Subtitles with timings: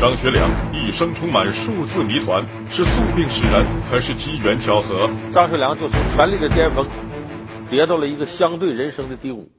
[0.00, 5.10] 张学良一生充满数字谜团，是宿命使然还是机缘巧合？
[5.34, 6.86] 张学良就从权力的巅峰
[7.68, 9.50] 跌到了一个相对人生的低谷。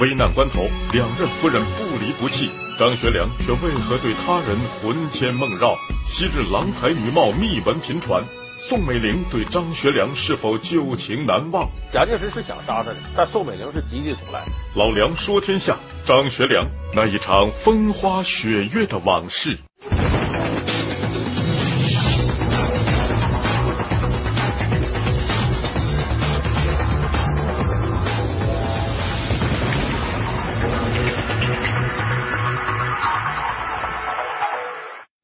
[0.00, 5.76] 危难关头，两任夫人不离不弃，张学良却为何对他人魂牵梦绕？
[6.08, 8.24] 昔日郎才女貌，秘闻频传。
[8.70, 11.68] 宋美龄对张学良是否旧情难忘？
[11.92, 14.42] 蒋介石是想杀他的，但宋美龄是极力阻拦。
[14.74, 16.64] 老梁说天下，张学良
[16.94, 19.58] 那一场风花雪月的往事。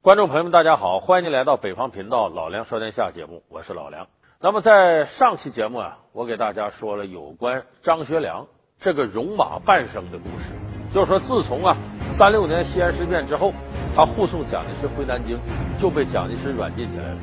[0.08, 4.06] 观众朋友们，大家好，欢迎您来到北方频道老梁说天下节目，我是老梁。
[4.40, 8.46] 那么在上期节目啊，我给大家说了有关张学良
[8.80, 10.54] 这个戎马半生的故事，
[10.94, 11.76] 就是说自从啊
[12.16, 13.52] 三六年西安事变之后，
[13.94, 15.38] 他护送蒋介石回南京，
[15.78, 17.18] 就被蒋介石软禁起来了。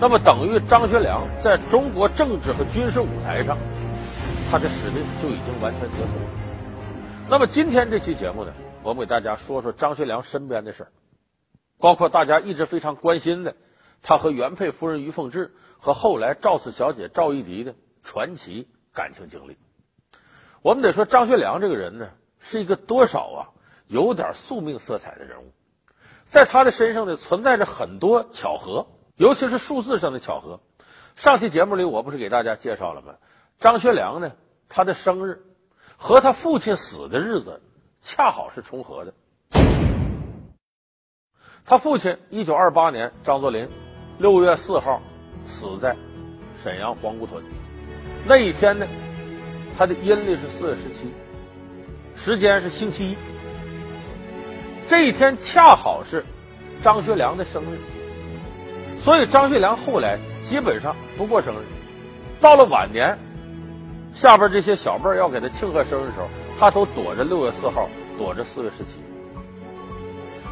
[0.00, 3.56] 那么等于张学良在中国政治和军事舞台上，
[4.50, 6.30] 他的使命就已经完全结束了。
[7.28, 8.52] 那么今天这期节目呢，
[8.82, 10.88] 我们给大家说说张学良身边的事儿。
[11.78, 13.54] 包括大家一直非常关心的，
[14.02, 19.56] 他和原配夫人于凤至和后来赵四小姐赵一荻的传奇感情经历。
[20.62, 22.10] 我们得说张学良这个人呢，
[22.40, 23.40] 是一个多少啊
[23.86, 25.52] 有点宿命色彩的人物，
[26.30, 30.60] 在他的身上呢存在着很多巧合，尤其是数字上的巧合。
[31.14, 33.14] 上期节目里我不是给大家介绍了吗？
[33.60, 34.32] 张学良呢，
[34.68, 35.42] 他的生日
[35.96, 37.62] 和他父亲死的日子
[38.02, 39.14] 恰好是重合的。
[41.68, 43.68] 他父亲一九二八年，张作霖
[44.18, 45.02] 六月四号
[45.44, 45.96] 死在
[46.62, 47.42] 沈阳黄姑屯。
[48.24, 48.86] 那一天呢，
[49.76, 51.12] 他的阴历是四月十七，
[52.14, 53.16] 时间是星期一。
[54.88, 56.24] 这一天恰好是
[56.84, 57.78] 张学良的生日，
[59.00, 60.16] 所以张学良后来
[60.48, 61.58] 基本上不过生日。
[62.40, 63.18] 到了晚年，
[64.14, 66.28] 下边这些小辈要给他庆贺生日的时候，
[66.60, 69.00] 他都躲着六月四号，躲着四月十七。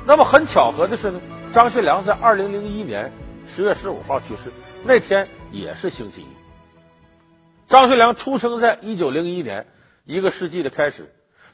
[0.06, 1.20] 那么很巧合的是呢，
[1.52, 3.10] 张学良在二零零一年
[3.46, 4.52] 十月十五号去世，
[4.84, 6.26] 那天也是星期一。
[7.66, 9.66] 张学良出生在一九零一年，
[10.04, 11.04] 一个世纪的开始；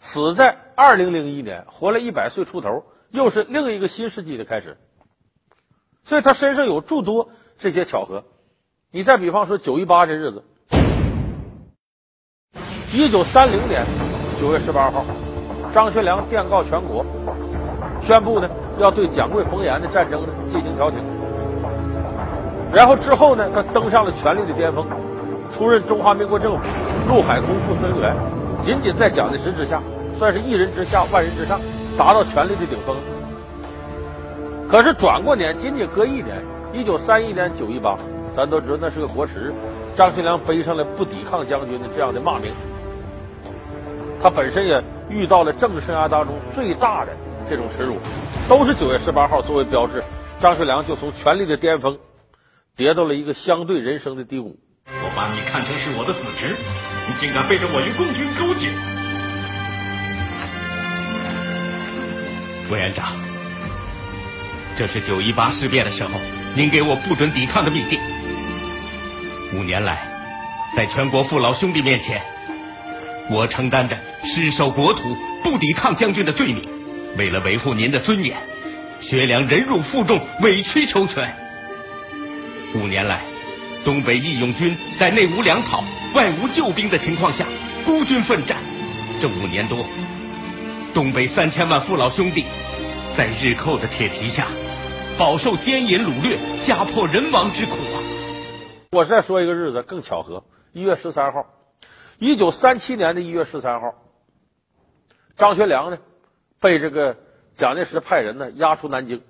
[0.00, 4.77] 死在二零零一年，活了一百岁出头，又是另一个新世纪的开始。
[6.03, 7.28] 所以他身上有诸多
[7.59, 8.25] 这些巧合。
[8.91, 10.43] 你再比方说九一八这日子，
[12.93, 13.87] 一九三零年
[14.41, 15.06] 九月十八号，
[15.72, 17.06] 张学良电告全国。
[18.10, 18.50] 宣布呢，
[18.81, 20.98] 要对蒋桂冯阎的战争呢进行调停。
[22.72, 24.84] 然后之后呢，他登上了权力的巅峰，
[25.53, 26.62] 出任中华民国政府
[27.06, 28.12] 陆海空副司令员，
[28.60, 29.81] 仅仅在蒋介石之下，
[30.19, 31.60] 算是一人之下万人之上，
[31.97, 32.97] 达到权力的顶峰。
[34.69, 36.42] 可是转过年，仅仅隔一年，
[36.72, 37.97] 一九三一年九一八，
[38.34, 39.54] 咱都知道那是个国耻，
[39.94, 42.53] 张学良背上了不抵抗将军的这样的骂名。
[44.21, 47.12] 他本身也遇到了政治生涯当中最大的。
[47.50, 47.99] 这种耻辱，
[48.49, 50.05] 都是九月十八号作为标志，
[50.41, 51.99] 张学良就从权力的巅峰
[52.77, 54.56] 跌到了一个相对人生的低谷。
[54.87, 56.55] 我把你看成是我的子侄，
[57.09, 58.69] 你竟敢背着我与共军勾结！
[62.72, 63.16] 委员长，
[64.77, 66.21] 这是九一八事变的时候，
[66.55, 67.99] 您给我不准抵抗的命令。
[69.59, 70.09] 五年来，
[70.77, 72.22] 在全国父老兄弟面前，
[73.28, 76.78] 我承担着失守国土、不抵抗将军的罪名。
[77.16, 78.37] 为了维护您的尊严，
[79.00, 81.34] 学良忍辱负重，委曲求全。
[82.75, 83.22] 五年来，
[83.84, 85.82] 东北义勇军在内无粮草、
[86.15, 87.47] 外无救兵的情况下，
[87.84, 88.59] 孤军奋战。
[89.21, 89.84] 这五年多，
[90.94, 92.44] 东北三千万父老兄弟
[93.16, 94.47] 在日寇的铁蹄下，
[95.19, 97.98] 饱受奸淫掳掠、家破人亡之苦啊！
[98.92, 101.44] 我再说一个日子更巧合，一月十三号，
[102.19, 103.94] 一九三七年的一月十三号，
[105.37, 105.98] 张学良呢？
[106.60, 107.16] 被这个
[107.56, 109.22] 蒋介石派人呢押出南京，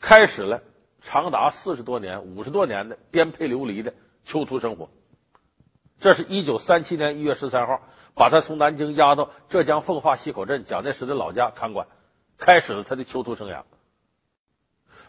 [0.00, 0.62] 开始了
[1.02, 3.92] 长达四十多年、五十多年的颠沛流离的
[4.24, 4.88] 囚徒生活。
[6.00, 7.82] 这是一九三七年一月十三号，
[8.14, 11.86] 把他从南京押到浙江奉化溪口镇蒋介石的老家看管，
[12.38, 13.64] 开始了他的囚徒生涯。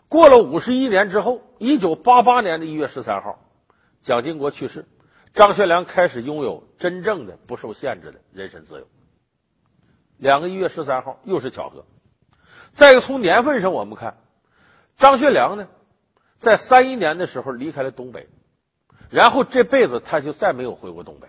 [0.10, 3.40] 过了五十一年之后，一九八八年的一月十三号，
[4.02, 4.86] 蒋经国去世，
[5.34, 8.86] 张学良开始拥有真正的不受限制的人身自由。
[10.22, 11.84] 两个一月十三号又是巧合。
[12.74, 14.18] 再一个，从年份上我们看，
[14.98, 15.68] 张学良呢，
[16.40, 18.30] 在三一年的时候离开了东北，
[19.10, 21.28] 然后这辈子他就再没有回过东北。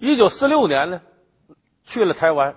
[0.00, 1.00] 一九四六年呢，
[1.84, 2.56] 去了台湾，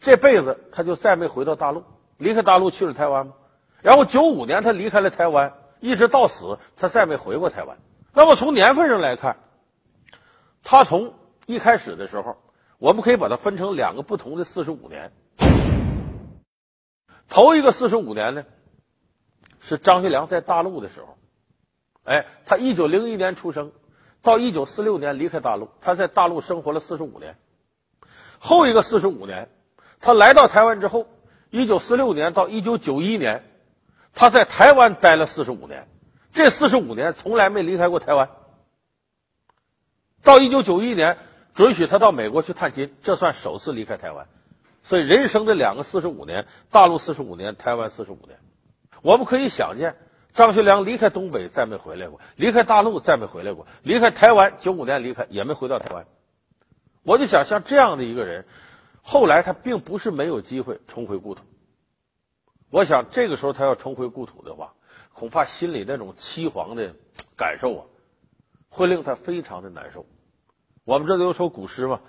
[0.00, 1.82] 这辈子他就再没回到大陆，
[2.18, 3.32] 离开大陆去了台湾
[3.80, 7.78] 然后九五年他离开了台湾，一直到死他再没回过台湾。
[8.12, 9.38] 那么从年份上来看，
[10.62, 11.14] 他从
[11.46, 12.36] 一开始的时候，
[12.80, 15.12] 我们可以把它分成两个不同的四十五年。
[17.28, 18.44] 头一个四十五年呢，
[19.60, 21.16] 是张学良在大陆的时候。
[22.04, 23.70] 哎，他一九零一年出生，
[24.22, 27.36] 到一九四六年离开大陆，他在大陆生活了四十五年。
[28.38, 29.50] 后一个四十五年，
[30.00, 31.06] 他来到台湾之后，
[31.50, 33.44] 一九四六年到一九九一年，
[34.14, 35.86] 他在台湾待了四十五年。
[36.32, 38.30] 这四十五年从来没离开过台湾。
[40.22, 41.18] 到一九九一年，
[41.54, 44.26] 准许他到美国去探亲，这算首次离开台湾。
[44.82, 48.38] 所以，人生的两个四十五年，大陆四十五年，台湾四十五年，
[49.02, 49.94] 我们可以想见。
[50.32, 56.06] 张学良离开东北再没回来过，离开大陆再没回来过，离开台湾九五年离开也没回到台湾。
[57.02, 58.46] 我就想，像这样的一个人，
[59.02, 61.42] 后来他并不是没有机会重回故土。
[62.70, 64.72] 我想这个时候他要重回故土的话，
[65.12, 66.94] 恐怕心里那种凄惶的
[67.36, 67.82] 感受啊，
[68.68, 70.06] 会令他非常的难受。
[70.84, 72.00] 我们这里有首古诗嘛，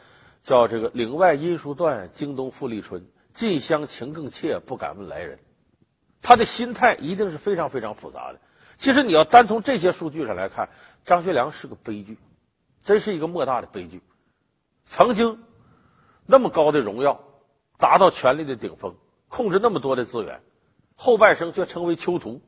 [0.44, 3.06] 叫这个“岭外音书断，京东复历春。
[3.34, 5.40] 近乡情更怯，不敢问来人。”
[6.22, 8.40] 他的心态一定是非常非常复杂的。
[8.80, 10.70] 其实你要单从这些数据上来看，
[11.04, 12.18] 张学良是个悲剧，
[12.86, 14.02] 真是一个莫大的悲剧。
[14.88, 15.44] 曾经
[16.26, 17.20] 那么高的荣耀，
[17.78, 18.96] 达到权力的顶峰，
[19.28, 20.42] 控制那么多的资源，
[20.96, 22.42] 后半生却成为囚徒，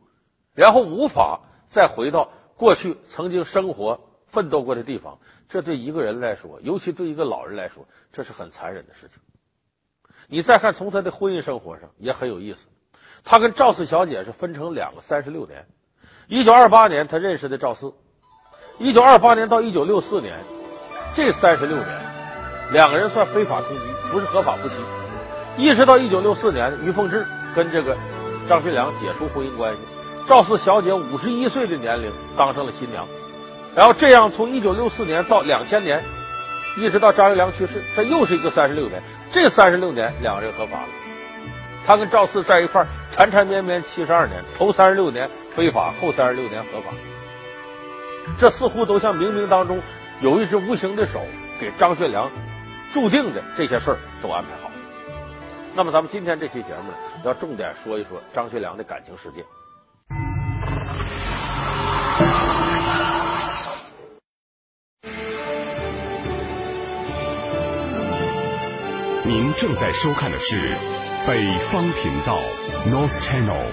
[0.54, 4.00] 然后无法再回到过去曾经生活
[4.34, 5.20] 奋斗过的地方。
[5.48, 9.20] 这对一个人来说，尤其对一个老人来说，这是很残忍的事情。
[10.28, 12.68] 你再看从他的婚姻生活上也很有意思。
[13.24, 15.66] 他跟赵四小姐是分成两个三十六年。
[16.28, 17.94] 一九二八年他认识的赵四，
[18.80, 20.40] 一九二八年到一九六四年
[21.16, 22.02] 这三十六年，
[22.72, 24.76] 两个人算非法同居，不是合法夫妻。
[25.58, 27.26] 一直到一九六四年，于凤至
[27.56, 27.96] 跟这个
[28.50, 29.80] 张学良解除婚姻关系，
[30.28, 33.08] 赵四小姐五十一岁的年龄当上了新娘。
[33.76, 36.04] 然后这样从一九六四年到两千年，
[36.78, 39.02] 一直到张学良去世，这又是一个三十六年。
[39.32, 40.88] 这三十六年两个人合法了。
[41.86, 46.92] 他跟赵四在一块缠缠绵绵七十二年，头三十六年非法，后三十六年合法。
[48.40, 49.82] 这似乎都像冥冥当中
[50.22, 51.20] 有一只无形的手
[51.60, 52.30] 给张学良
[52.94, 54.72] 注定的这些事儿都安排好。
[55.76, 59.44] 那么咱们今天这期节目呢，要重点说一说张学良的感情世界。
[69.34, 70.78] 您正在收看的是。
[71.26, 72.40] 北方频道
[72.86, 73.66] ，North Channel。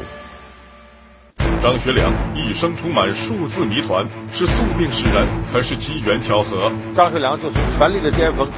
[1.61, 6.73] 张学良一生充满数字谜团，是宿命使然，还是机缘巧合？
[6.97, 8.51] 张学良就从权力的巅峰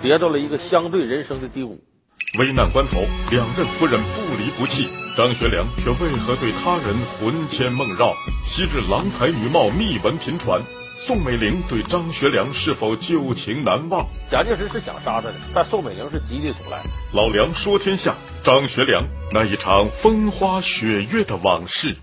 [0.00, 1.80] 跌到了一个相对人生的低谷。
[2.38, 8.14] 危难关头，两任夫人不离不弃，张学良却为何对他人魂牵梦绕？
[8.46, 10.62] 昔日郎才女貌，秘闻频传。
[11.06, 14.06] 宋美龄对张学良是否旧情难忘？
[14.30, 16.82] 蒋介石是想杀他的，但宋美龄是极力阻拦。
[17.14, 18.14] 老梁说天下，
[18.44, 19.02] 张学良
[19.32, 21.96] 那一场风花雪月的往事。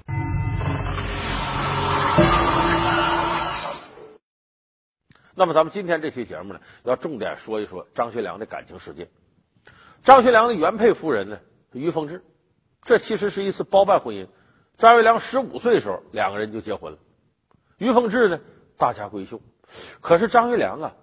[5.35, 9.07] 那么，咱们今天这期节目呢，要重点说一说张学良的感情世界。
[10.03, 11.37] 张学良的原配夫人呢，
[11.71, 12.23] 于凤至，
[12.81, 14.27] 这其实是一次包办婚姻。
[14.79, 16.97] 张学良十五岁的时候，两个人就结婚了。
[17.77, 18.39] 于凤至呢？
[18.77, 19.41] 大家闺秀，
[20.01, 20.93] 可是张学良啊，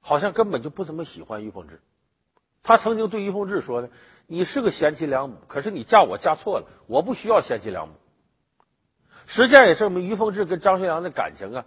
[0.00, 1.80] 好像根本就不怎么喜欢于凤至。
[2.62, 3.88] 他曾经对于凤至说呢
[4.26, 7.94] ：“你是个贤妻良母，可是你嫁我嫁错了，我不需要贤妻良母。”
[9.26, 11.64] 实践也证明，于凤至跟张学良的感情啊，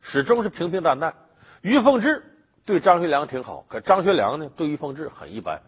[0.00, 1.14] 始终是平平淡淡。
[1.60, 2.22] 于凤至
[2.64, 5.62] 对张学良挺好，可张学良呢，对于凤至很一般。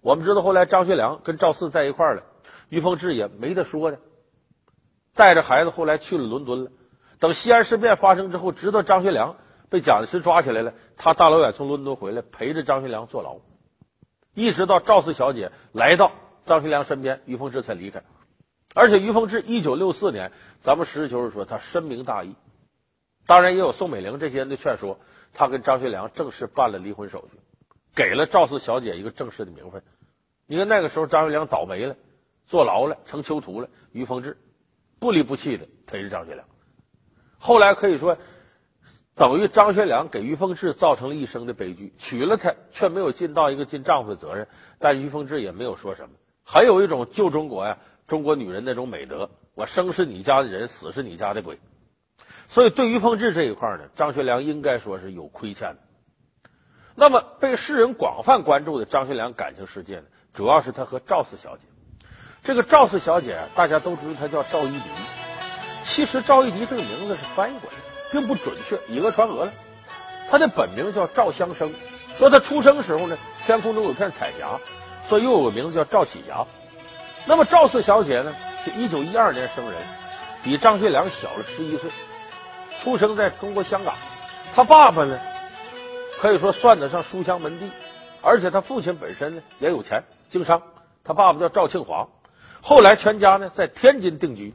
[0.00, 2.22] 我们知道，后来张学良跟赵四在一块了，
[2.70, 3.98] 于凤至也没得说的，
[5.14, 6.70] 带着孩子后来去了伦敦了。
[7.20, 9.36] 等西安事变发生之后，知道张学良
[9.70, 13.38] 被蒋介石抓起来了，他大老远从伦敦回来，陪着张学良坐牢，
[14.34, 16.12] 一直到赵四小姐来到
[16.46, 18.02] 张学良身边，于凤至才离开。
[18.74, 22.34] 而且于凤至一九六四年，咱们实事求是说，他深明大义，
[23.26, 24.98] 当然也有宋美龄这些人的劝说，
[25.32, 27.38] 他跟张学良正式办了离婚手续，
[27.94, 29.82] 给了赵四小姐一个正式的名分。
[30.46, 31.96] 你看那个时候，张学良倒霉了，
[32.46, 34.36] 坐牢了，成囚徒了，于凤至
[34.98, 36.44] 不离不弃的陪着张学良。
[37.46, 38.16] 后来可以说，
[39.14, 44.48] 等于张学良给于凤至造成了一生的悲剧，娶了她却没有尽到一个尽丈夫的责任，
[44.78, 46.14] 但于凤至也没有说什么。
[46.42, 51.58] 还有一种旧中国呀，中国女人那种美德，我生是你家的人，死是你家的鬼。
[52.48, 55.78] 所以对于凤至这一块呢，张学良应该说是有亏欠的。
[56.94, 61.64] 那么被世人广泛关注的张学良感情世界呢，主要是他和赵四小姐。
[62.42, 64.88] 这个赵四小姐，大家都知道她叫赵一迪。
[65.86, 67.76] 其实赵一迪这个名字是翻译过来，
[68.10, 69.52] 并不准确，以讹传讹了。
[70.30, 71.72] 他的本名叫赵香生，
[72.16, 74.58] 说他出生时候呢，天空中有片彩霞，
[75.08, 76.44] 所以又有个名字叫赵启霞。
[77.26, 79.74] 那么赵四小姐呢，是一九一二年生人，
[80.42, 81.90] 比张学良小了十一岁，
[82.80, 83.94] 出生在中国香港。
[84.54, 85.18] 他爸爸呢，
[86.20, 87.70] 可以说算得上书香门第，
[88.22, 90.62] 而且他父亲本身呢也有钱，经商。
[91.04, 92.08] 他爸爸叫赵庆华，
[92.62, 94.54] 后来全家呢在天津定居。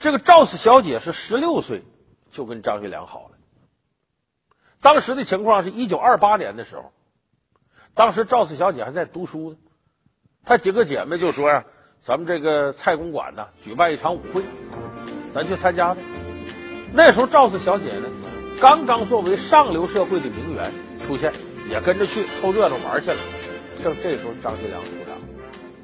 [0.00, 1.84] 这个赵四小姐是十六岁
[2.32, 3.36] 就跟张学良好了。
[4.80, 6.90] 当时的情况是一九二八年的时候，
[7.94, 9.56] 当时赵四小姐还在读书呢。
[10.42, 11.64] 她几个姐妹就说呀
[12.02, 14.42] ：“咱们这个蔡公馆呢举办一场舞会，
[15.34, 16.00] 咱去参加呗。”
[16.94, 18.08] 那时候赵四小姐呢
[18.58, 20.72] 刚刚作为上流社会的名媛
[21.06, 21.30] 出现，
[21.68, 23.18] 也跟着去凑热闹玩去了。
[23.82, 25.18] 正这时候张学良出场，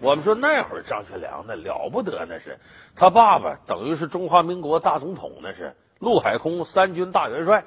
[0.00, 2.58] 我们说那会儿张学良那了不得，那是
[2.94, 7.64] 他爸爸等于是中华民国大总统，那是陆海空三军大元帅，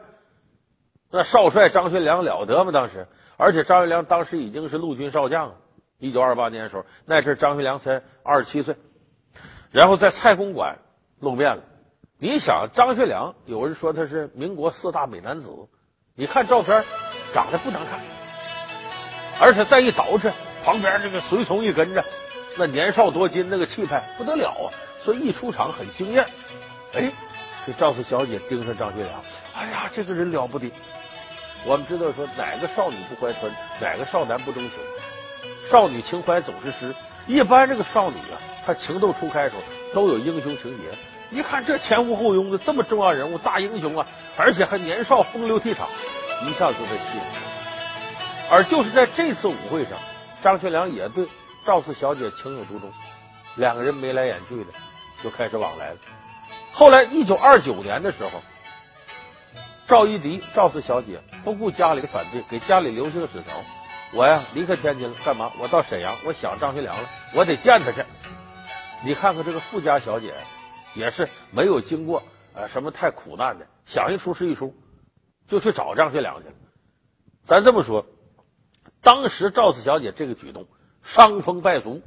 [1.11, 2.71] 那少帅张学良了得吗？
[2.71, 3.07] 当时，
[3.37, 5.55] 而且张学良当时已经是陆军少将了。
[5.97, 8.75] 一九二八年的时候，那阵张学良才二十七岁，
[9.71, 10.77] 然后在蔡公馆
[11.19, 11.63] 露面了。
[12.19, 15.49] 你想，张学良有人说他是民国四大美男子，
[16.15, 16.83] 你看照片
[17.33, 17.99] 长得不难看，
[19.41, 20.31] 而且再一捯饬，
[20.69, 22.05] 旁边这个随从一跟着，
[22.55, 24.69] 那年少多金，那个气派不得了啊！
[25.03, 26.23] 所以一出场很惊艳。
[26.93, 27.11] 哎，
[27.65, 29.23] 这赵四小姐盯上张学良，
[29.55, 30.71] 哎呀，这个人了不得。
[31.65, 34.73] 我们知道说，哪个少女不怀春，哪个少男不钟情。
[35.71, 36.93] 少女情怀总是诗，
[37.25, 40.83] 一般这个少女啊，她情窦初开的时候都有英雄情节。
[41.31, 44.05] 一看这前呼后拥的这么重要人物，大英雄啊，
[44.37, 45.87] 而且还年少风流倜傥，
[46.45, 47.23] 一下就被吸引。
[48.51, 49.93] 而就是在这次舞会上，
[50.41, 51.27] 张学良也对
[51.65, 52.91] 赵四小姐情有独钟，
[53.55, 54.71] 两个人眉来眼去的
[55.21, 55.97] 就开始往来了。
[56.71, 58.41] 后来一九二九年的时候，
[59.87, 63.53] 赵一迪赵四小姐不顾家里的反对，给家里留下个纸条。
[64.13, 65.51] 我呀，离开天津了，干嘛？
[65.59, 68.03] 我到沈阳，我想张学良了，我得见他去。
[69.03, 70.33] 你看看这个富家小姐，
[70.95, 72.23] 也是没有经过
[72.55, 74.73] 呃什么太苦难的，想一出是一出，
[75.47, 76.55] 就去找张学良去了。
[77.45, 78.05] 咱这么说，
[79.01, 80.65] 当时赵四小姐这个举动
[81.03, 82.01] 伤风败俗，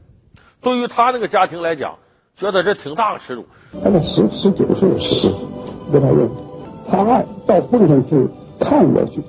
[0.60, 1.96] 对于她那个家庭来讲，
[2.36, 3.44] 觉得这挺大的耻辱。
[3.82, 5.32] 他在十十九岁的时
[5.90, 6.28] 跟他认，
[6.90, 8.28] 他爱到奉上去
[8.60, 9.22] 看我去。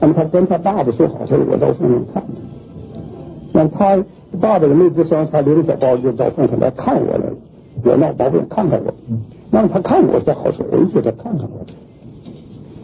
[0.00, 2.40] 那么他跟他爸爸说好事我到凤上看他。
[3.52, 4.04] 那他
[4.40, 7.36] 爸爸也没吱声，他拎着小包就到凤上来看我来了。
[7.84, 8.92] 我闹宝贝看看我。
[9.50, 11.64] 那么他看我是好事，我就他看看我。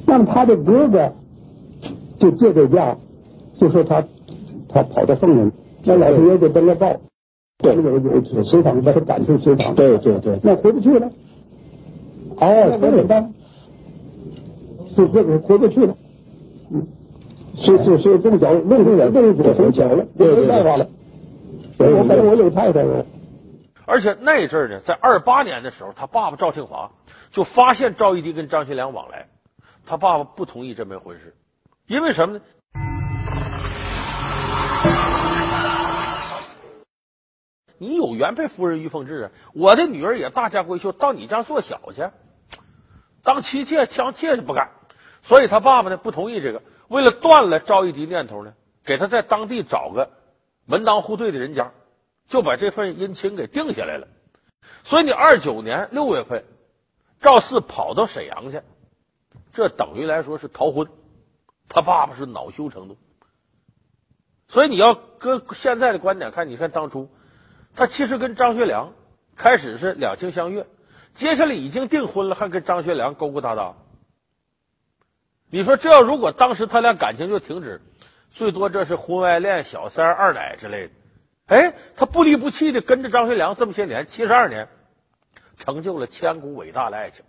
[0.06, 1.12] 那么他的哥哥
[2.18, 2.96] 就借这架，
[3.58, 4.04] 就说他
[4.68, 5.52] 他跑到凤上，
[5.84, 6.96] 那老头也得登了报，
[7.58, 9.74] 对，有有祠堂把他赶出祠堂。
[9.74, 10.38] 对对对。
[10.42, 11.06] 那回不去了。
[12.36, 13.34] 哦，那怎么办？
[14.94, 15.96] 是这个回不去了。
[16.70, 16.86] 嗯。
[17.54, 20.86] 是是是，动脚弄动了，动脚动脚了，没办法了。
[21.78, 23.04] 我反正我有太太了。
[23.84, 26.92] 而且那阵儿呢，在二八年的时候，他爸爸赵庆华
[27.32, 29.26] 就发现赵一荻跟张学良往来，
[29.86, 31.34] 他爸爸不同意这门婚事，
[31.88, 32.40] 因为什么呢？
[37.78, 42.10] 你有原配夫人于凤至啊，我的女儿也大家闺秀，到你家做小去，
[43.22, 44.70] 当妻妾相妾就不干，
[45.22, 46.62] 所以他爸爸呢不同意这个。
[46.88, 48.54] 为了断了赵一迪念头呢，
[48.84, 50.10] 给他在当地找个
[50.66, 51.72] 门当户对的人家，
[52.28, 54.08] 就把这份姻亲给定下来了。
[54.84, 56.44] 所以你二九年六月份，
[57.20, 58.62] 赵四跑到沈阳去，
[59.52, 60.88] 这等于来说是逃婚。
[61.68, 62.96] 他爸爸是恼羞成怒。
[64.48, 67.10] 所以你要搁现在的观点看，你看当初
[67.78, 68.92] 他其实跟张学良
[69.36, 70.66] 开始是两情相悦，
[71.14, 73.76] 接下来已经订婚了，还跟张学良勾勾搭搭。
[75.48, 77.80] 你说这要如果当时他俩感情就停止，
[78.32, 80.92] 最多这是婚外恋、小三、二奶之类的。
[81.46, 84.66] 哎，他不离不弃的跟着张学良这么些年，七十二年，
[85.56, 87.24] 成就了千古伟大的爱情。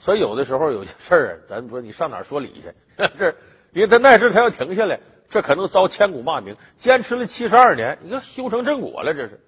[0.00, 2.74] 所以有的时候有些事儿，咱说你上哪说理去？
[3.16, 3.32] 这
[3.72, 6.56] 因为他那时他要停下来，这可能遭千古骂名。
[6.76, 9.40] 坚持了七十二年，你看修成正果了，这是。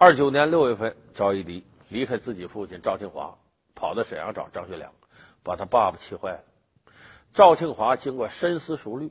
[0.00, 3.36] 二九年六月份，赵一迪离开自己父亲赵庆华，
[3.74, 4.92] 跑到沈阳找张学良，
[5.42, 6.44] 把他爸爸气坏了。
[7.34, 9.10] 赵庆华经过深思熟虑，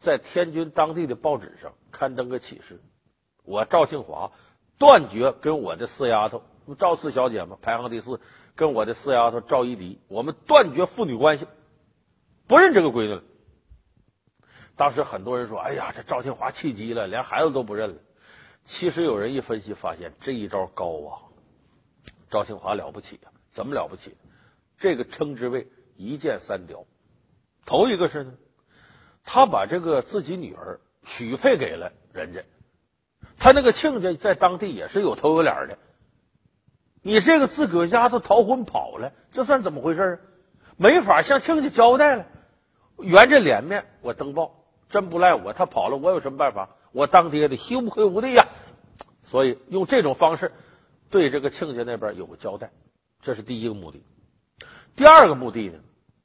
[0.00, 2.80] 在天津当地的报纸上刊登个启事：
[3.44, 4.32] 我赵庆华
[4.78, 6.42] 断绝跟我的四丫头
[6.76, 8.20] 赵四小姐嘛，排行第四，
[8.56, 11.46] 跟我的四丫头赵一迪，我们断绝父女关系，
[12.48, 13.22] 不认这个闺女了。
[14.74, 17.96] 当时很多人说：“哎呀，这赵庆华气急了，连孩子都不认了。”
[18.66, 21.22] 其实有人一分析发现，这一招高啊！
[22.30, 23.30] 赵庆华了不起啊！
[23.52, 24.16] 怎么了不起？
[24.78, 26.84] 这个称之为一箭三雕。
[27.64, 28.32] 头一个是呢，
[29.24, 32.42] 他把这个自己女儿许配给了人家，
[33.38, 35.78] 他那个亲家在当地也是有头有脸的。
[37.02, 40.18] 你这个自个家都逃婚跑了，这算怎么回事啊？
[40.76, 42.26] 没法向亲家交代了，
[42.98, 46.68] 圆着脸面我登报，真不赖我，他跑了，我有什么办法？
[46.96, 48.48] 我当爹的羞愧无地呀！
[49.24, 50.50] 所以用这种方式
[51.10, 52.70] 对这个亲家那边有个交代，
[53.20, 54.02] 这是第一个目的。
[54.96, 55.78] 第二个目的呢，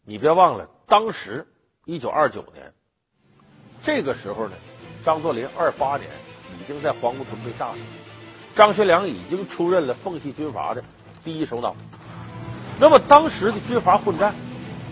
[0.06, 1.46] 你别忘了，当时
[1.84, 2.72] 一九二九年
[3.84, 4.56] 这个时候呢，
[5.04, 6.10] 张作霖二八年
[6.58, 7.80] 已经在黄姑屯被炸死，
[8.56, 10.82] 张学良已经出任了奉系军阀的
[11.22, 11.76] 第一首脑。
[12.80, 14.34] 那么当时的军阀混战，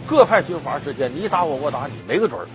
[0.05, 2.49] 各派军阀之间你打我我打你没个准儿。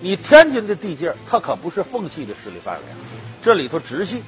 [0.00, 2.96] 你天津的地界，它可不是奉系的势力范围啊，
[3.42, 4.22] 这里头直系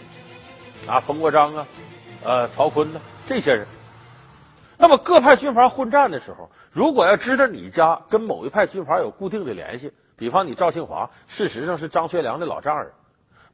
[0.87, 1.67] 啊，冯国璋啊，
[2.25, 3.67] 呃，曹锟呢这些人。
[4.79, 12.93] 那么各派军阀混战的时候，如果要知道你家跟某一派军阀有固定的联系，比方你赵庆华事实上是张学良的老丈人，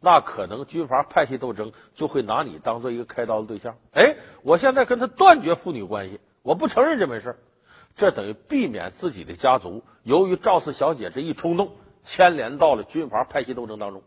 [0.00, 3.74] 那可能军阀派系斗争就会拿你当做一个开刀的对象。
[3.92, 7.36] 哎，我现在跟他断绝父女关系，我不承认这回事
[7.96, 11.72] 这等于避免自己的家族由于赵四小姐这一冲动
[12.04, 14.02] 牵连到了军阀派系斗争当中，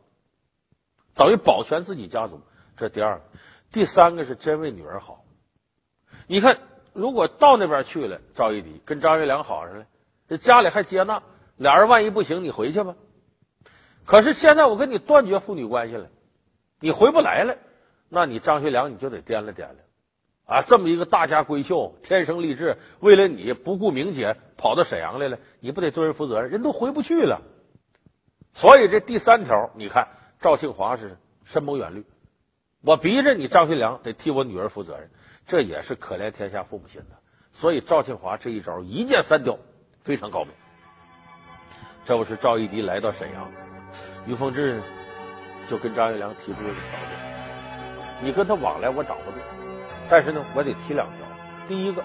[1.13, 2.39] 等于保全自己家族。
[2.77, 3.23] 这第二个，
[3.71, 5.25] 第三个是真为女儿好。
[6.27, 6.57] 你看。
[6.93, 9.85] 如果到那边去了，赵一荻跟张学良好上了，
[10.27, 11.21] 这家里还接纳，
[11.55, 12.95] 俩人万一不行，你回去吧。
[14.03, 16.09] 可是现在我跟你断绝父女关系了，
[16.79, 17.55] 你回不来了，
[18.09, 19.75] 那你张学良你就得掂量掂量
[20.47, 20.63] 啊！
[20.63, 26.49] 这么一个大家闺秀，天生丽质，为了你不顾名节跑到沈阳来了，你不得对人负责任？
[26.49, 27.39] 人都回不去了。
[28.57, 30.07] 所以这第三条，你看
[30.41, 32.03] 赵庆华是深谋远虑，
[32.81, 35.09] 我逼着你张学良得替我女儿负责任。
[35.45, 37.15] 这也是可怜天下父母心的，
[37.53, 39.60] 所以赵庆华这一招一箭三雕，
[40.03, 40.51] 非常高明。
[42.03, 43.47] 这不是赵一荻来到沈阳，
[44.25, 44.82] 于凤至
[45.69, 49.38] 就跟张学良提出一个条件：你跟他往来我掌握住，
[50.10, 51.17] 但是呢，我得提两条。
[51.67, 52.03] 第一个，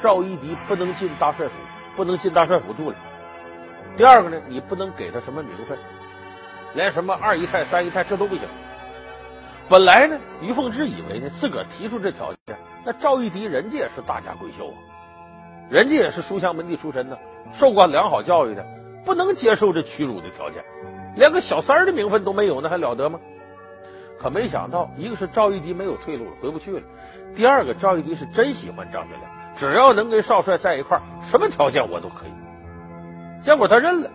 [0.00, 1.54] 赵一荻不能进大帅府，
[1.96, 2.96] 不能进大帅府住了；
[3.96, 5.78] 第二个呢，你不能给他什么名分，
[6.74, 8.48] 连什么二姨太、三姨太这都不行。
[9.68, 14.76] 本来呢，于凤至以为呢，自个儿提出这条件，那赵一荻人家也是大家闺秀啊，
[15.70, 17.16] 人家也是书香门第出身的，
[17.52, 18.66] 受过良好教育的，
[19.04, 20.62] 不能接受这屈辱的条件，
[21.16, 23.18] 连个小三儿的名分都没有，那还了得吗？
[24.18, 26.82] 可没想到，一个是赵一荻没有退路了，回不去了；
[27.36, 29.22] 第二个，赵一荻是真喜欢张学良，
[29.56, 32.43] 只要能跟少帅在一块儿，什么条件我都可以。
[33.44, 34.10] 结果他认了，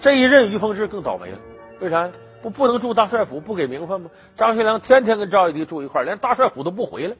[0.00, 1.38] 这一认，于凤至更倒霉了，
[1.80, 2.08] 为啥？
[2.40, 4.10] 不不能住大帅府，不给名分吗？
[4.36, 7.16] 张学良天天跟赵一荻住一块连大帅府都不回来。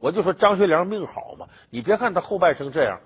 [0.00, 2.98] 我就说张学良命好嘛，你别看他后半生这样，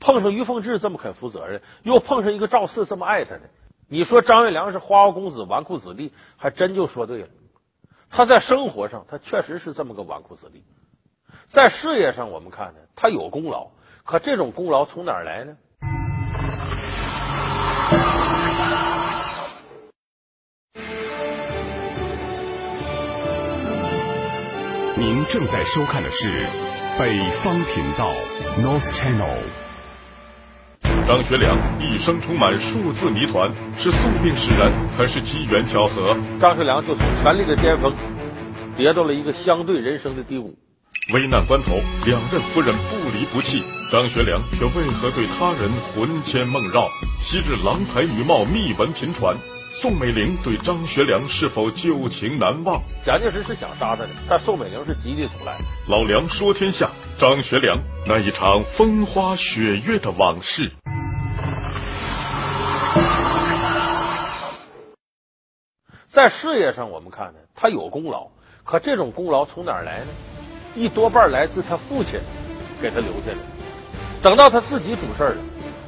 [0.00, 3.42] 碰上于凤至这么肯负责任，又碰上一个赵四这么爱他的，
[3.88, 7.28] 你说张学良是花花公子、纨绔子弟，还真就说对了。
[8.10, 10.62] 他在生活上，他确实是这么个纨绔子弟；
[11.48, 13.68] 在事业上，我们看呢，他有功劳，
[14.04, 15.56] 可这种功劳从哪儿来呢？
[25.00, 26.46] 您正在收看的是
[26.98, 28.12] 北方频道
[28.58, 29.38] North Channel。
[31.08, 36.14] 张学良一生充满数字谜团，是宿命使然，还是机缘巧合？
[36.38, 37.94] 张学良就从权力的巅峰
[38.76, 40.54] 跌到了一个相对人生的低谷。
[41.14, 46.90] 危难关头，两任夫人不离不弃，张学良却为何对他人魂牵梦绕？
[47.22, 49.34] 昔日郎才女貌，秘闻频传。
[49.72, 52.82] 宋美龄对张学良是否旧情难忘？
[53.04, 55.56] 蒋介石是想杀他的，但宋美龄是极力阻拦。
[55.86, 60.68] 老梁说天下，张学良那一场风花雪月的往事。
[66.10, 68.26] 在事业上，我们看呢，他有功劳，
[68.64, 70.06] 可这种功劳从哪儿来呢？
[70.74, 72.18] 一多半来自他父亲
[72.82, 73.38] 给他留下的。
[74.20, 75.36] 等到他自己主事了，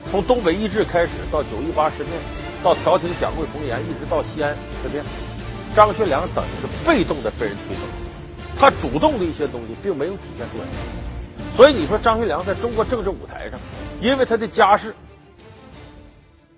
[0.08, 2.41] 从东北易帜开始，到九一八事变。
[2.62, 5.04] 到调停蒋桂冯阎，一直到西安事变，
[5.74, 7.82] 张学良等于是被动的被人推走，
[8.56, 10.64] 他主动的一些东西并没有体现出来。
[11.56, 13.58] 所以你说张学良在中国政治舞台上，
[14.00, 14.94] 因为他的家世，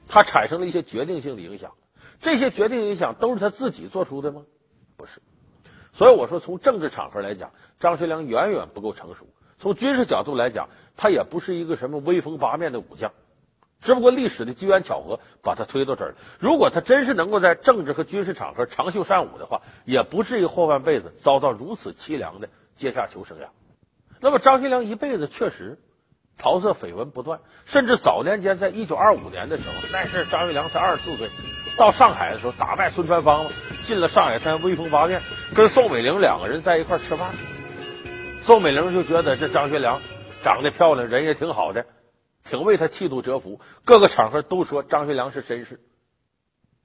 [0.06, 1.72] 他产生了一些决定性的影响。
[2.20, 4.42] 这些决定影响都是他自己做出的吗？
[4.98, 5.22] 不是。
[5.94, 9.24] 所以我说，从政治场合来讲，张学良远远不够成熟；
[9.58, 13.10] 从军事角度来讲，他也不是一个什么威风八面的武将。
[13.84, 16.14] 只不过历史的机缘巧合把他推到这儿。
[16.40, 23.42] 如果他真是能够在政治和军事场合长袖善舞的话，也不至于后半辈子遭到如此凄凉的阶下囚生涯。
[24.20, 25.78] 那么张学良一辈子确实
[26.38, 31.30] 桃色绯闻不断，甚至早年间在一九二五年的时候，那是张学良才二十四岁，
[31.76, 33.50] 到上海的时候打败孙传芳了
[33.84, 35.20] 进了上海滩威风八面，
[35.54, 37.34] 跟宋美龄两个人在一块吃饭。
[38.40, 40.00] 宋美龄就觉得这张学良
[40.42, 41.84] 长得漂亮，人也挺好的。
[42.44, 45.80] 挺为他气度折服，各个场合都说张学良是绅士。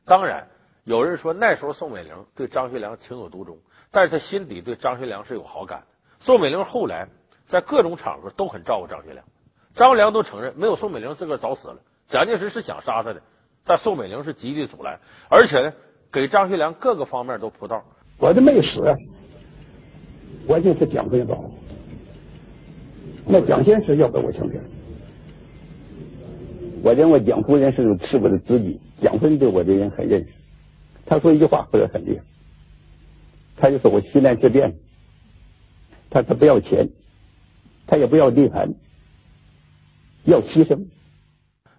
[0.06, 0.48] 当然，
[0.86, 3.58] 有人说那时候宋美龄对张学良情有独钟，
[3.92, 5.86] 但是他心底对张学良是有好感的。
[6.22, 7.08] 宋美龄后来
[7.48, 9.26] 在各种场合都很照顾张学良，
[9.76, 11.78] 张学良都承认没有宋美龄自个儿早死了。
[12.08, 13.22] 蒋介石是想杀他的，
[13.66, 15.74] 但宋美龄是极力阻拦，而且呢，
[16.12, 17.84] 给张学良各个方面都铺道。
[18.18, 18.82] 我这没死，
[20.48, 21.44] 我就是蒋分宝。
[23.26, 24.64] 那蒋先生要给我强点。
[26.84, 30.30] 我认为蒋夫人是是我的知己，蒋夫人对我这人很认识。
[31.06, 32.24] 他说一句话或者很厉害，
[33.58, 34.76] 他就说我西南之变，
[36.10, 36.90] 他他不要钱，
[37.88, 38.76] 他也不要地盘，
[40.24, 40.88] 要牺牲。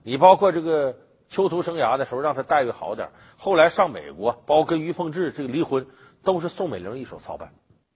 [0.02, 0.96] 你包括这个
[1.28, 5.86] 囚徒生涯的时候，让他待遇好点，后来上美国，包括跟于凤至这个离婚，
[6.24, 7.50] 都是宋美龄一手操办。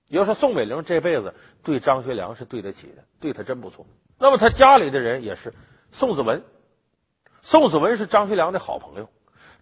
[0.09, 3.85] 要说宋美龄这辈子对张学良是对得起的，对他真不错。
[4.21, 5.53] 那么他家里的人也是
[5.91, 6.43] 宋子文。
[7.45, 9.11] 宋子文是张学良的好朋友。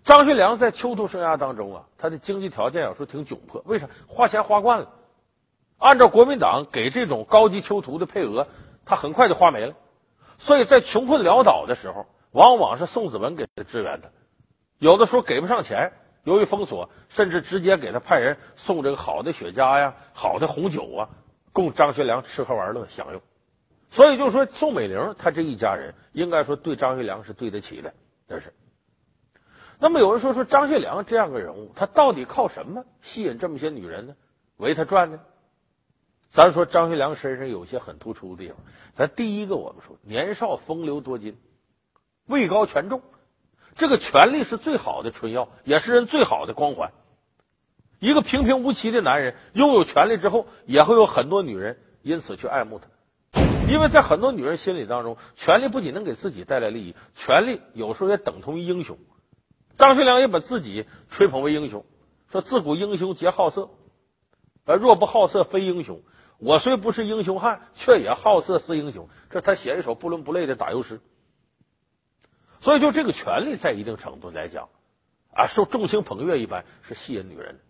[0.04, 3.60] 张学良在囚徒生涯当中啊，他的经济条件有时候挺窘迫。
[3.66, 3.88] 为啥？
[4.06, 4.88] 花钱花惯了。
[5.78, 8.46] 按照国民党给这种高级囚徒的配额，
[8.86, 9.74] 他很快就花没了。
[10.38, 14.12] 所以在穷困潦倒的时候，往往是宋子文给他支援的。
[14.78, 15.92] 有的时候给不上钱，
[16.22, 21.08] 由于封锁，甚至直接给他派人送这个好的雪茄呀、好的红酒啊，
[21.52, 23.20] 供张学良吃喝玩乐享用。
[23.92, 27.94] 所以就说宋美龄她这一家人应该说对张学良是对得起的，
[28.26, 28.52] 这是。
[29.78, 34.14] 那么有人说说张学良这样个人物，他到底靠什么吸引这么些女人呢？
[34.56, 35.20] 围他转呢？
[36.30, 38.56] 咱说张学良身上有些很突出的地方。
[38.96, 41.36] 咱第一个我们说年少风流多金，
[42.26, 43.02] 位高权重，
[43.74, 46.92] 这个权力是最好的春药，也是人最好的光环。
[47.98, 52.86] 一个平平无奇的男人拥有权力之后，也会有很多女人因此去爱慕他。
[53.68, 58.98] 因为在很多女人心里当中，权力不仅能给自己带来利益，权力有时候也等同于英雄。
[59.78, 61.84] 张学良也把自己吹捧为英雄，
[62.30, 63.70] 说自古英雄皆好色，
[64.64, 66.02] 而若不好色非英雄。
[66.38, 69.08] 我虽不是英雄汉，却也好色似英雄。
[69.30, 71.00] 这他写一首不伦不类的打油诗。
[72.60, 74.68] 所以就这个权力，在一定程度来讲
[75.32, 77.60] 啊，受众星捧月一般是吸引女人的。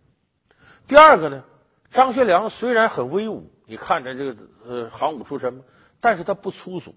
[0.87, 1.43] 第二个呢，
[1.91, 5.63] 张学良虽然很威武，你看着这个呃行武出身嘛。
[6.03, 6.93] 但是他不粗俗，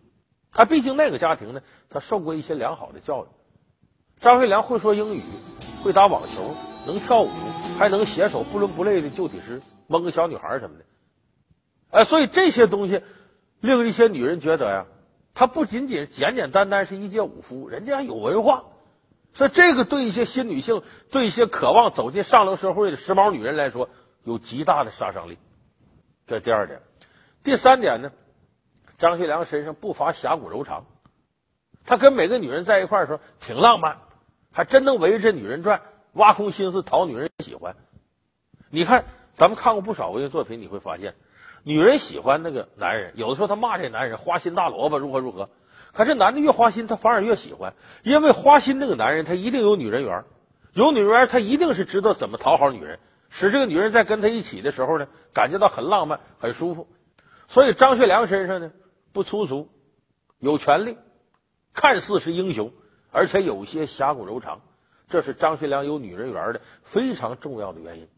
[0.51, 3.29] 他毕竟那个家庭呢，他受过一些良好的教育。
[4.19, 5.23] 张学良会说英语，
[5.85, 6.57] 会打网球，
[6.89, 7.31] 能跳舞，
[7.79, 10.85] 还能写首不伦不类的旧体诗，蒙个小女孩什么的。
[11.91, 13.01] 哎，所以这些东西
[13.61, 14.87] 令一些女人觉得呀，
[15.35, 18.65] 他不仅仅简简单单是一介武夫，人家有文化。
[19.35, 23.89] 所以这个对一些新女性，对一些渴望走进上流社会的时髦女人来说，
[24.25, 25.39] 有极大的杀伤力。
[26.27, 26.81] 这第二点，
[27.45, 28.11] 第三点呢？
[28.99, 30.85] 张学良身上不乏侠骨柔肠，
[31.85, 33.99] 他跟每个女人在一块儿的时候挺浪漫，
[34.53, 35.83] 还真能围着女人转，
[36.15, 37.77] 挖空心思讨女人喜欢。
[38.71, 39.05] 你看，
[39.37, 41.15] 咱们看过不少文学作品，你会发现，
[41.63, 45.51] 女人喜欢那个男人，有的时候他骂这男人花心大萝卜如何如何，
[45.93, 50.25] 可这男的越花心，他反而越喜欢，因为花心那个男人他一定有女人缘，
[50.73, 56.89] 有女人缘，他一定是知道怎么讨好女人，使这个女人在跟他一起的时候呢，感觉到很浪漫、很舒服。
[57.49, 58.73] 所以张学良身上呢。
[59.17, 59.71] 不粗俗，
[60.41, 60.99] 有权利，
[61.73, 62.71] 看似是英雄，
[63.11, 64.61] 而且有些侠骨柔肠，
[65.09, 68.09] 这是张学良有女人缘的非常重要的原因。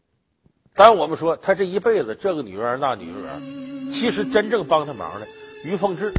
[0.75, 5.27] 当然，我们说他这一辈子这个女人那女人缘，其实真正帮他忙的
[5.63, 6.11] 于凤至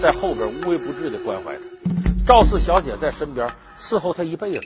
[0.00, 1.62] 在后边无微不至的关怀他，
[2.24, 4.60] 赵四小姐在身边伺候他一辈子，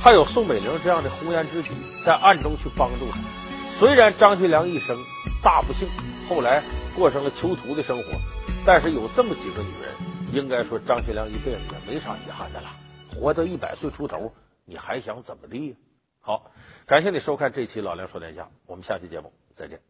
[0.00, 1.70] 还有宋美龄这样的红颜知己
[2.06, 3.18] 在暗中去帮助他。
[3.80, 4.96] 虽然张学良一生
[5.42, 5.88] 大不幸，
[6.28, 6.62] 后来
[6.94, 8.04] 过上了囚徒的生活。
[8.66, 9.94] 但是有这么几个女人，
[10.32, 12.70] 应该说张学良一辈子也没啥遗憾的了。
[13.14, 14.32] 活到一百岁出头，
[14.64, 15.76] 你还想怎么地？
[16.20, 16.50] 好，
[16.86, 19.89] 感谢你收看这期《老梁说天下》，我们下期节目再见。